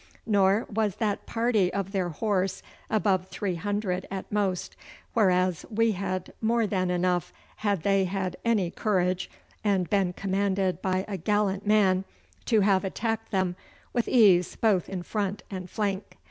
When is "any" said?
8.43-8.71